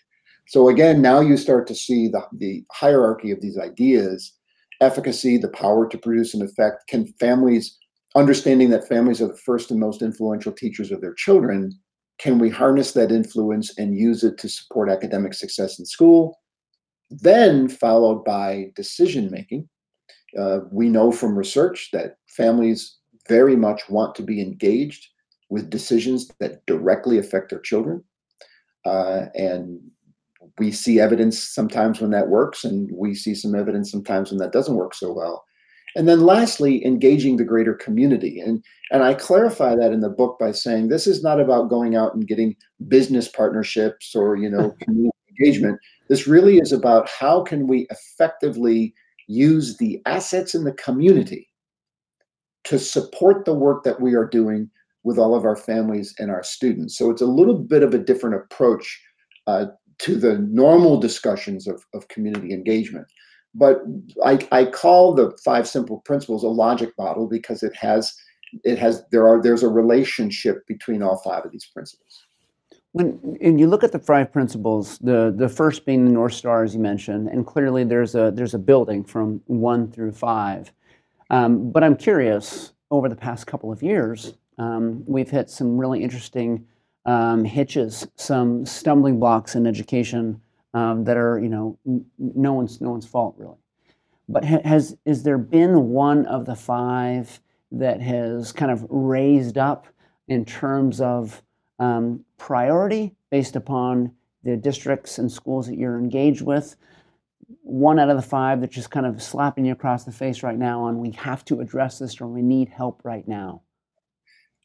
[0.47, 4.33] So again, now you start to see the, the hierarchy of these ideas
[4.81, 6.87] efficacy, the power to produce an effect.
[6.89, 7.79] Can families,
[8.15, 11.73] understanding that families are the first and most influential teachers of their children,
[12.19, 16.41] can we harness that influence and use it to support academic success in school?
[17.11, 19.69] Then, followed by decision making.
[20.39, 22.99] Uh, we know from research that families
[23.29, 25.09] very much want to be engaged
[25.49, 28.03] with decisions that directly affect their children.
[28.85, 29.81] Uh, and
[30.59, 34.53] we see evidence sometimes when that works, and we see some evidence sometimes when that
[34.53, 35.45] doesn't work so well.
[35.97, 38.41] And then lastly, engaging the greater community.
[38.41, 41.95] And, and I clarify that in the book by saying this is not about going
[41.95, 42.57] out and getting
[42.89, 45.79] business partnerships or, you know, community engagement.
[46.09, 48.95] This really is about how can we effectively
[49.27, 51.49] use the assets in the community
[52.65, 54.71] to support the work that we are doing
[55.05, 56.97] with all of our families and our students.
[56.97, 59.01] So it's a little bit of a different approach
[59.47, 59.67] uh,
[59.99, 63.07] to the normal discussions of, of community engagement.
[63.55, 63.83] But
[64.25, 68.15] I, I call the five simple principles a logic model because it has
[68.63, 72.25] it has there are there's a relationship between all five of these principles.
[72.93, 76.63] When and you look at the five principles, the the first being the North Star,
[76.63, 80.73] as you mentioned, and clearly there's a there's a building from one through five.
[81.31, 86.03] Um, but I'm curious, over the past couple of years, um, we've hit some really
[86.03, 86.67] interesting
[87.07, 90.41] um, hitches, some stumbling blocks in education
[90.75, 93.57] um, that are, you know, n- no one's no one's fault really.
[94.29, 97.41] But ha- has is there been one of the five
[97.73, 99.87] that has kind of raised up
[100.29, 101.43] in terms of
[101.79, 106.77] um, priority based upon the districts and schools that you're engaged with?
[107.63, 110.59] One out of the five that's just kind of slapping you across the face right
[110.59, 113.63] now on we have to address this or we need help right now.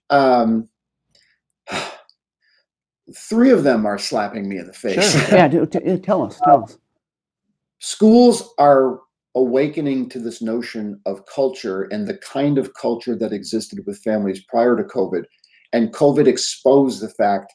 [0.09, 0.69] Um,
[3.15, 5.11] three of them are slapping me in the face.
[5.11, 5.37] Sure.
[5.37, 6.39] yeah, do, do, tell us.
[6.43, 6.77] Tell us.
[7.79, 8.99] Schools are
[9.35, 14.43] awakening to this notion of culture and the kind of culture that existed with families
[14.43, 15.23] prior to COVID.
[15.71, 17.53] And COVID exposed the fact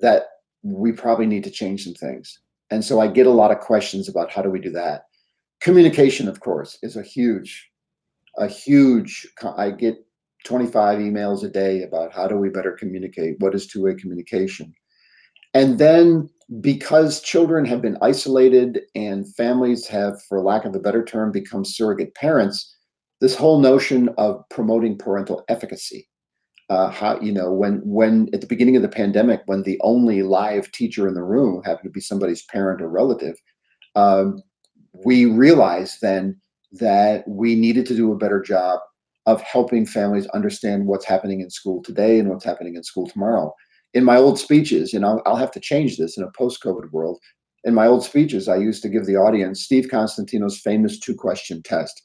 [0.00, 0.24] that
[0.62, 2.40] we probably need to change some things.
[2.70, 5.02] And so I get a lot of questions about how do we do that.
[5.60, 7.68] Communication, of course, is a huge,
[8.36, 9.26] a huge.
[9.56, 9.96] I get
[10.44, 13.40] 25 emails a day about how do we better communicate.
[13.40, 14.72] What is two-way communication?
[15.54, 16.28] And then
[16.60, 21.64] because children have been isolated and families have, for lack of a better term, become
[21.64, 22.74] surrogate parents,
[23.20, 26.08] this whole notion of promoting parental efficacy.
[26.70, 30.22] Uh, how you know when when at the beginning of the pandemic, when the only
[30.22, 33.40] live teacher in the room happened to be somebody's parent or relative,
[33.94, 34.42] um,
[34.92, 36.38] we realized then
[36.72, 38.80] that we needed to do a better job
[39.24, 43.54] of helping families understand what's happening in school today and what's happening in school tomorrow
[43.94, 47.18] in my old speeches, you know, I'll have to change this in a post-COVID world.
[47.64, 52.02] In my old speeches, I used to give the audience Steve Constantino's famous two-question test.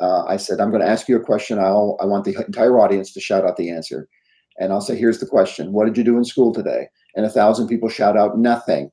[0.00, 1.58] Uh, I said, I'm going to ask you a question.
[1.58, 4.08] I'll, I want the entire audience to shout out the answer.
[4.58, 5.72] And I'll say, here's the question.
[5.72, 6.88] What did you do in school today?
[7.16, 8.90] And a thousand people shout out nothing.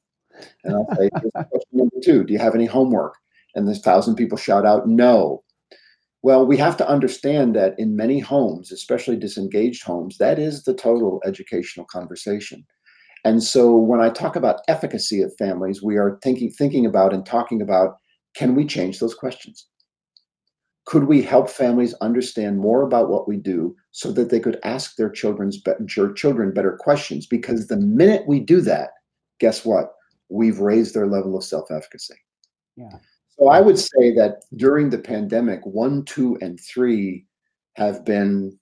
[0.63, 2.23] And I'll say, question number two.
[2.23, 3.15] Do you have any homework?
[3.55, 5.43] And this thousand people shout out no.
[6.23, 10.73] Well, we have to understand that in many homes, especially disengaged homes, that is the
[10.73, 12.65] total educational conversation.
[13.23, 17.25] And so when I talk about efficacy of families, we are thinking thinking about and
[17.25, 17.97] talking about
[18.35, 19.67] can we change those questions?
[20.85, 24.95] Could we help families understand more about what we do so that they could ask
[24.95, 25.61] their children's
[26.15, 27.27] children better questions?
[27.27, 28.91] Because the minute we do that,
[29.39, 29.93] guess what?
[30.29, 32.15] We've raised their level of self-efficacy.
[32.77, 32.97] Yeah.
[33.41, 37.25] So I would say that during the pandemic, one, two, and three
[37.73, 38.55] have been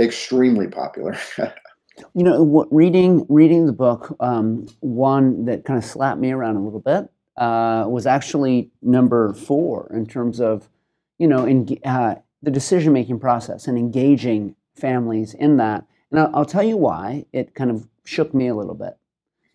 [0.00, 1.16] extremely popular.
[1.38, 6.56] you know, what, reading reading the book, um, one that kind of slapped me around
[6.56, 10.68] a little bit uh, was actually number four in terms of,
[11.18, 15.86] you know, in, uh, the decision making process and engaging families in that.
[16.10, 18.96] And I'll, I'll, tell you why it kind of shook me a little bit.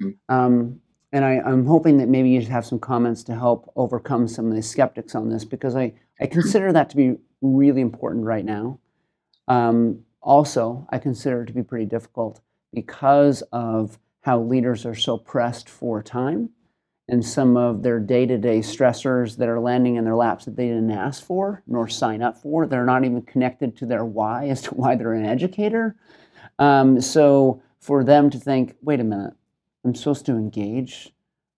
[0.02, 0.34] Mm-hmm.
[0.34, 0.80] Um,
[1.12, 4.56] and I, am hoping that maybe you have some comments to help overcome some of
[4.56, 8.80] the skeptics on this because I, I consider that to be really important right now.
[9.48, 12.42] Um, also, I consider it to be pretty difficult
[12.74, 16.50] because of how leaders are so pressed for time
[17.08, 20.58] and some of their day to day stressors that are landing in their laps that
[20.58, 22.68] they didn't ask for nor sign up for.
[22.68, 25.96] They're not even connected to their why as to why they're an educator.
[26.60, 29.34] Um, so for them to think, wait a minute,
[29.88, 31.14] I'm supposed to engage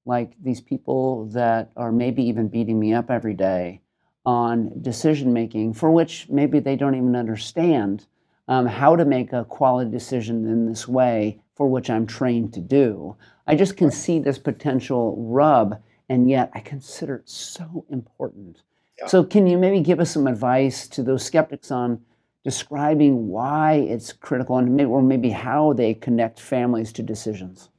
[0.05, 3.81] like these people that are maybe even beating me up every day
[4.23, 8.05] on decision making for which maybe they don't even understand
[8.47, 12.59] um, how to make a quality decision in this way for which I'm trained to
[12.59, 13.15] do.
[13.47, 18.61] I just can see this potential rub, and yet I consider it so important.
[18.99, 19.07] Yeah.
[19.07, 22.01] So, can you maybe give us some advice to those skeptics on
[22.43, 27.69] describing why it's critical and maybe, or maybe how they connect families to decisions?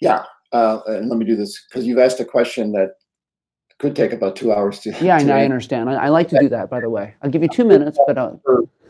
[0.00, 2.90] Yeah, uh, and let me do this because you've asked a question that
[3.78, 4.90] could take about two hours to.
[5.04, 5.90] Yeah, to I, I understand.
[5.90, 7.14] I, I, like to do that, by the way.
[7.22, 8.18] I'll give you two minutes, but.
[8.18, 8.32] Uh...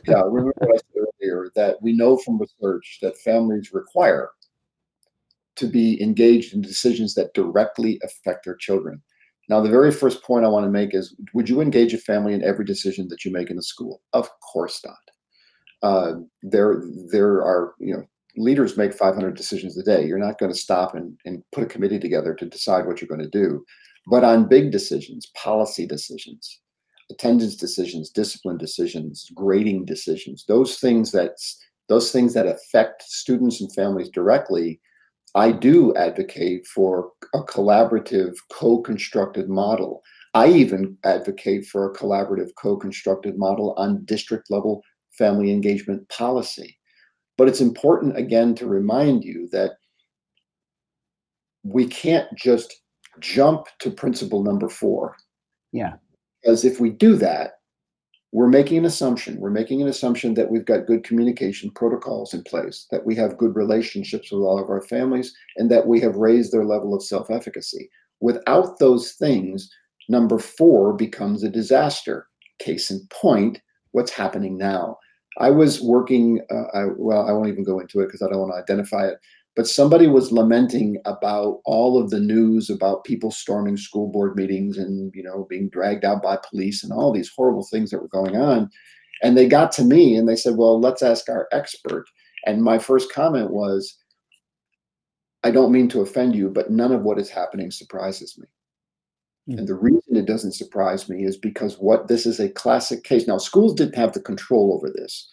[0.06, 4.30] yeah, remember what I said earlier that we know from research that families require
[5.56, 9.02] to be engaged in decisions that directly affect their children.
[9.48, 12.34] Now, the very first point I want to make is would you engage a family
[12.34, 14.02] in every decision that you make in the school?
[14.12, 14.96] Of course not.
[15.82, 18.04] Uh, there, there are, you know,
[18.36, 20.06] leaders make 500 decisions a day.
[20.06, 23.08] You're not going to stop and, and put a committee together to decide what you're
[23.08, 23.64] going to do.
[24.08, 26.60] But on big decisions, policy decisions,
[27.10, 31.32] attendance decisions, discipline decisions, grading decisions, those things that
[31.88, 34.80] those things that affect students and families directly,
[35.36, 40.02] I do advocate for a collaborative, co-constructed model.
[40.34, 44.82] I even advocate for a collaborative, co-constructed model on district level
[45.16, 46.76] family engagement policy.
[47.36, 49.72] But it's important again to remind you that
[51.64, 52.80] we can't just
[53.20, 55.16] jump to principle number four.
[55.72, 55.94] Yeah.
[56.42, 57.52] Because if we do that,
[58.32, 59.40] we're making an assumption.
[59.40, 63.38] We're making an assumption that we've got good communication protocols in place, that we have
[63.38, 67.02] good relationships with all of our families, and that we have raised their level of
[67.02, 67.88] self efficacy.
[68.20, 69.70] Without those things,
[70.08, 72.26] number four becomes a disaster.
[72.58, 73.60] Case in point,
[73.92, 74.98] what's happening now.
[75.38, 78.40] I was working, uh, I, well, I won't even go into it because I don't
[78.40, 79.18] want to identify it,
[79.54, 84.78] but somebody was lamenting about all of the news about people storming school board meetings
[84.78, 88.08] and you know being dragged out by police and all these horrible things that were
[88.08, 88.70] going on.
[89.22, 92.04] And they got to me and they said well let's ask our expert.
[92.46, 93.96] And my first comment was
[95.42, 98.46] i don't mean to offend you but none of what is happening surprises me
[99.48, 99.58] mm.
[99.58, 103.26] and the reason it doesn't surprise me is because what this is a classic case
[103.26, 105.30] now schools didn't have the control over this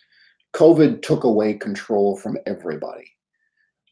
[0.54, 3.10] covid took away control from everybody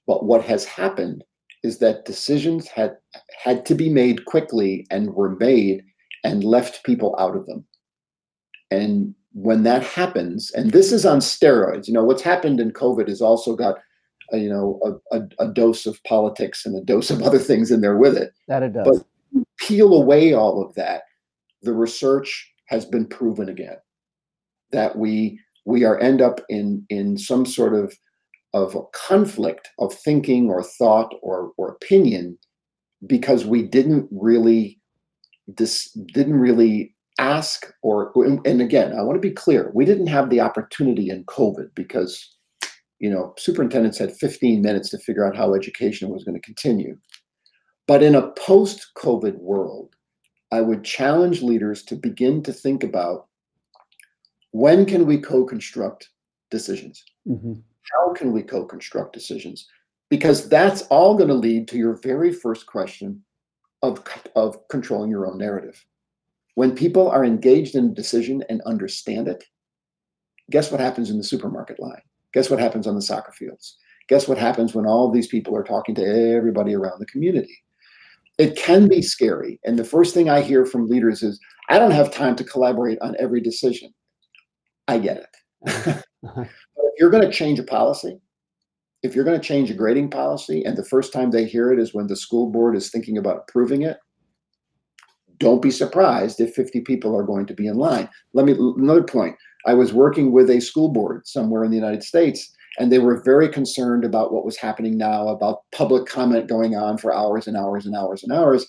[0.08, 1.24] but what has happened
[1.64, 2.98] is that decisions had
[3.44, 5.84] had to be made quickly and were made
[6.24, 7.66] and left people out of them.
[8.70, 13.08] And when that happens, and this is on steroids, you know, what's happened in COVID
[13.08, 13.80] has also got,
[14.32, 17.72] a, you know, a, a, a, dose of politics and a dose of other things
[17.72, 18.34] in there with it.
[18.48, 19.00] That it does.
[19.00, 19.08] But
[19.62, 21.04] peel away all of that,
[21.62, 23.78] the research has been proven again
[24.72, 27.94] that we we are end up in in some sort of
[28.54, 32.38] of a conflict of thinking or thought or, or opinion
[33.08, 34.80] because we didn't really
[35.48, 38.12] this didn't really ask or
[38.46, 42.36] and again i want to be clear we didn't have the opportunity in covid because
[43.00, 46.98] you know superintendents had 15 minutes to figure out how education was going to continue
[47.92, 49.96] but in a post covid world
[50.52, 53.28] i would challenge leaders to begin to think about
[54.52, 56.10] when can we co-construct
[56.50, 57.54] decisions mm-hmm
[57.94, 59.68] how can we co-construct decisions?
[60.10, 63.24] Because that's all going to lead to your very first question
[63.82, 64.04] of,
[64.36, 65.84] of controlling your own narrative.
[66.56, 69.44] When people are engaged in a decision and understand it,
[70.50, 72.02] guess what happens in the supermarket line?
[72.34, 73.78] Guess what happens on the soccer fields?
[74.10, 77.58] Guess what happens when all these people are talking to everybody around the community?
[78.42, 79.60] It can be scary.
[79.66, 81.40] And the first thing I hear from leaders is,
[81.70, 83.94] I don't have time to collaborate on every decision.
[84.88, 86.04] I get it.
[86.24, 88.20] if you're going to change a policy,
[89.04, 91.78] if you're going to change a grading policy, and the first time they hear it
[91.78, 94.00] is when the school board is thinking about approving it,
[95.38, 98.10] don't be surprised if 50 people are going to be in line.
[98.34, 99.36] Let me another point.
[99.68, 103.22] I was working with a school board somewhere in the United States, and they were
[103.24, 107.58] very concerned about what was happening now about public comment going on for hours and
[107.58, 108.66] hours and hours and hours.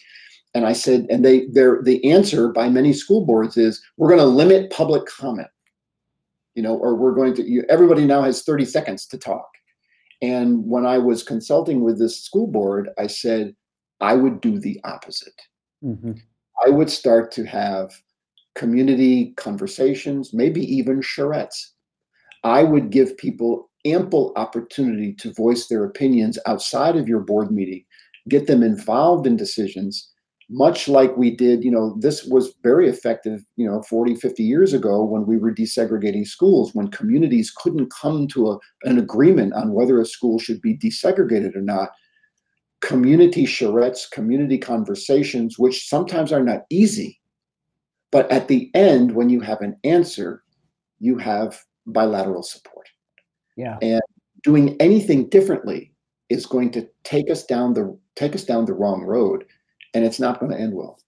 [0.55, 4.21] And I said, and they their the answer by many school boards is we're going
[4.21, 5.49] to limit public comment
[6.55, 9.49] you know, or we're going to, you, everybody now has 30 seconds to talk.
[10.21, 13.55] And when I was consulting with this school board, I said,
[14.01, 15.41] I would do the opposite.
[15.83, 16.13] Mm-hmm.
[16.65, 17.93] I would start to have
[18.55, 21.71] community conversations, maybe even charrettes.
[22.45, 27.85] I would give people ample opportunity to voice their opinions outside of your board meeting,
[28.29, 30.13] get them involved in decisions,
[30.53, 34.75] much like we did, you know, this was very effective, you know, 40, 50 years
[34.75, 39.73] ago when we were desegregating schools, when communities couldn't come to a, an agreement on
[39.73, 41.91] whether a school should be desegregated or not.
[42.83, 47.19] Community charrettes, community conversations, which sometimes are not easy.
[48.11, 50.43] But at the end, when you have an answer,
[50.99, 52.72] you have bilateral support.
[53.57, 53.79] Yeah.
[53.83, 54.03] And
[54.43, 55.93] doing anything differently
[56.29, 59.45] is going to take us down the take us down the wrong road
[59.95, 60.99] and it's not going to end well.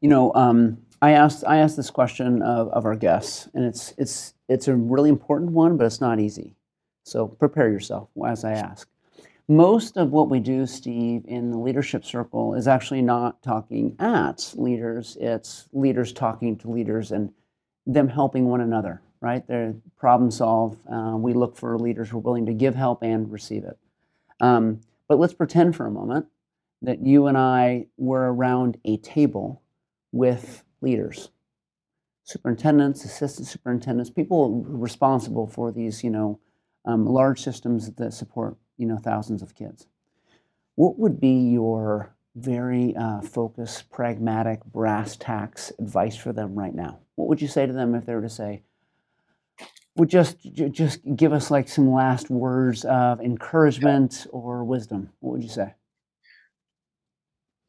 [0.00, 3.92] You know, um, I asked I asked this question of, of our guests, and it's
[3.98, 6.54] it's it's a really important one, but it's not easy.
[7.04, 8.88] So prepare yourself as I ask.
[9.48, 14.52] Most of what we do, Steve, in the leadership circle is actually not talking at
[14.56, 15.16] leaders.
[15.20, 17.32] It's leaders talking to leaders and
[17.84, 19.02] them helping one another.
[19.22, 19.46] Right?
[19.46, 20.76] They're problem solve.
[20.92, 23.78] Uh, we look for leaders who are willing to give help and receive it.
[24.40, 26.26] Um, but let's pretend for a moment
[26.82, 29.62] that you and I were around a table
[30.10, 31.30] with leaders,
[32.24, 36.40] superintendents, assistant superintendents, people responsible for these, you know,
[36.84, 39.86] um, large systems that support, you know, thousands of kids.
[40.74, 46.98] What would be your very uh, focused, pragmatic, brass tacks advice for them right now?
[47.14, 48.62] What would you say to them if they were to say,
[49.96, 50.36] would just
[50.70, 55.10] just give us like some last words of encouragement or wisdom?
[55.20, 55.74] What would you say?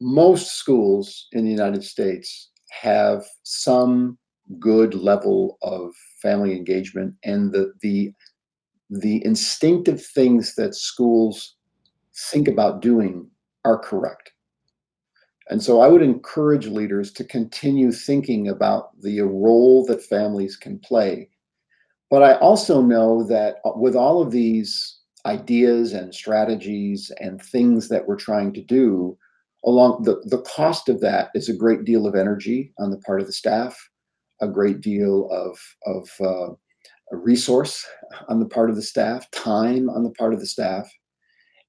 [0.00, 4.18] most schools in the United States have some
[4.58, 8.12] good level of family engagement and the the
[8.90, 11.56] the instinctive things that schools
[12.30, 13.26] think about doing
[13.64, 14.32] are correct.
[15.48, 20.78] And so I would encourage leaders to continue thinking about the role that families can
[20.78, 21.30] play.
[22.10, 28.06] But I also know that with all of these ideas and strategies and things that
[28.06, 29.16] we're trying to do,
[29.64, 33.20] along the, the cost of that is a great deal of energy on the part
[33.20, 33.76] of the staff
[34.40, 36.54] a great deal of of uh,
[37.12, 37.86] resource
[38.28, 40.90] on the part of the staff time on the part of the staff.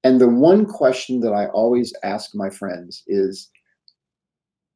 [0.04, 3.50] And the one question that i always ask my friends is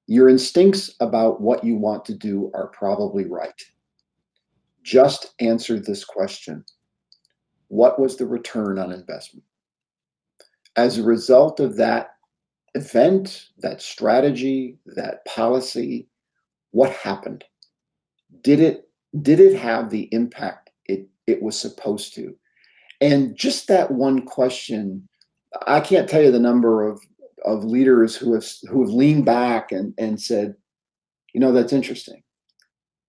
[0.07, 3.63] your instincts about what you want to do are probably right
[4.91, 6.65] just answer this question
[7.69, 9.45] what was the return on investment
[10.77, 12.17] as a result of that
[12.75, 16.09] event, that strategy, that policy,
[16.71, 17.45] what happened?
[18.43, 18.89] Did it
[19.23, 22.35] did it have the impact it it was supposed to?
[23.01, 25.09] And just that one question,
[25.67, 27.01] I can't tell you the number of
[27.45, 30.55] of leaders who have who have leaned back and and said,
[31.35, 32.23] you know, that's interesting.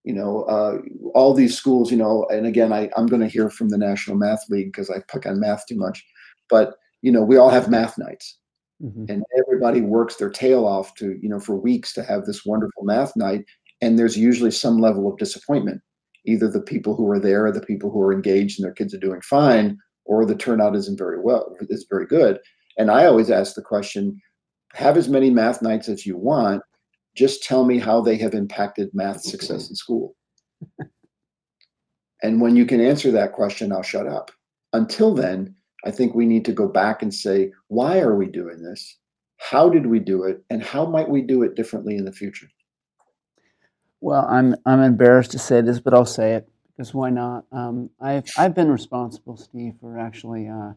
[0.04, 0.80] You know, uh,
[1.14, 4.18] all these schools, you know, and again, I, I'm going to hear from the National
[4.18, 6.04] Math League because I pick on math too much,
[6.50, 8.40] but you know, we all have math nights
[8.84, 9.06] Mm-hmm.
[9.10, 12.84] And everybody works their tail off to, you know, for weeks to have this wonderful
[12.84, 13.46] math night.
[13.82, 15.82] And there's usually some level of disappointment.
[16.26, 18.94] Either the people who are there are the people who are engaged and their kids
[18.94, 22.40] are doing fine, or the turnout isn't very well, is very good.
[22.78, 24.20] And I always ask the question,
[24.74, 26.64] have as many math nights as you want.
[27.16, 30.16] Just tell me how they have impacted math success in school.
[32.24, 34.32] and when you can answer that question, I'll shut up.
[34.74, 35.56] Until then,
[35.86, 38.98] I think we need to go back and say, why are we doing this?
[39.38, 40.44] How did we do it?
[40.50, 42.48] And how might we do it differently in the future?
[44.00, 47.46] Well, I'm I'm embarrassed to say this, but I'll say it because why not?
[47.52, 50.74] Um, I've I've been responsible, Steve, for actually uh,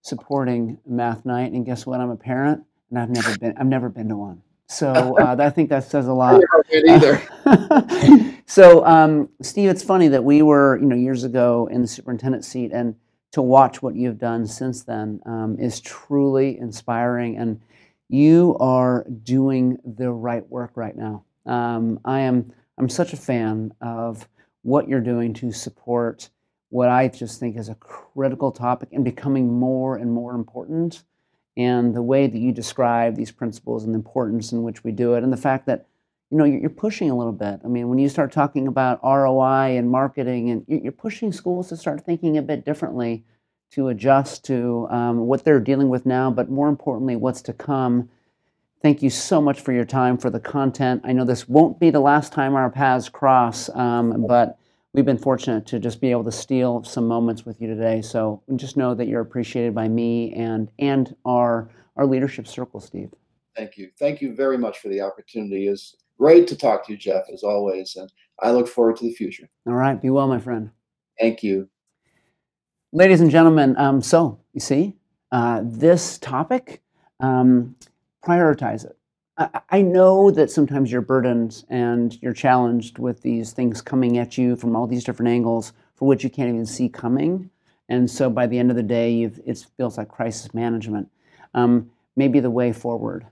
[0.00, 2.00] supporting Math Night, and guess what?
[2.00, 4.42] I'm a parent, and I've never been I've never been to one.
[4.68, 6.42] So uh, I think that says a lot.
[6.72, 7.22] either.
[8.46, 12.44] so, um, Steve, it's funny that we were, you know, years ago in the superintendent
[12.44, 12.94] seat, and
[13.32, 17.36] to watch what you've done since then um, is truly inspiring.
[17.36, 17.60] And
[18.08, 21.24] you are doing the right work right now.
[21.46, 24.28] Um, I am I'm such a fan of
[24.62, 26.30] what you're doing to support
[26.70, 31.04] what I just think is a critical topic and becoming more and more important.
[31.56, 35.14] And the way that you describe these principles and the importance in which we do
[35.14, 35.86] it, and the fact that
[36.30, 37.60] you know you're pushing a little bit.
[37.64, 41.76] I mean, when you start talking about ROI and marketing, and you're pushing schools to
[41.76, 43.24] start thinking a bit differently,
[43.74, 48.08] to adjust to um, what they're dealing with now, but more importantly, what's to come.
[48.82, 51.02] Thank you so much for your time, for the content.
[51.04, 54.58] I know this won't be the last time our paths cross, um, but
[54.94, 58.00] we've been fortunate to just be able to steal some moments with you today.
[58.00, 63.10] So just know that you're appreciated by me and and our our leadership circle, Steve.
[63.54, 63.90] Thank you.
[63.98, 65.68] Thank you very much for the opportunity.
[65.68, 69.14] It's great to talk to you, Jeff, as always, and I look forward to the
[69.14, 69.48] future.
[69.66, 70.00] All right.
[70.00, 70.70] Be well, my friend.
[71.20, 71.68] Thank you.
[72.92, 74.96] Ladies and gentlemen, um, so you see,
[75.30, 76.80] uh, this topic,
[77.20, 77.76] um,
[78.24, 78.96] prioritize it.
[79.36, 84.54] I, know that sometimes you're burdened and you're challenged with these things coming at you
[84.54, 87.50] from all these different angles for which you can't even see coming.
[87.88, 91.10] And so by the end of the day, it feels like crisis management.
[91.52, 93.26] Um, maybe the way forward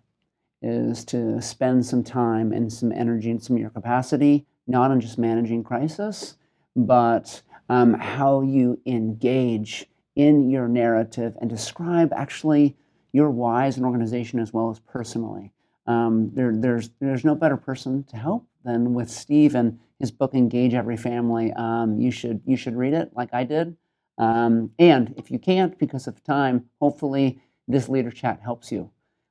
[0.60, 5.00] is to spend some time and some energy and some of your capacity, not on
[5.00, 6.36] just managing crisis,
[6.74, 9.86] but um, how you engage
[10.16, 12.76] in your narrative and describe actually
[13.12, 15.52] your why as an organization as well as personally.
[15.86, 20.34] Um, there, there's, there's no better person to help than with Steve and his book
[20.34, 21.52] Engage Every Family.
[21.52, 23.76] Um, you should you should read it like I did.
[24.18, 28.90] Um, and if you can't because of time, hopefully this leader chat helps you.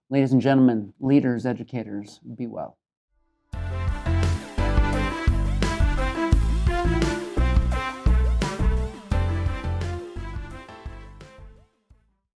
[0.10, 2.78] Ladies and gentlemen, leaders, educators, be well.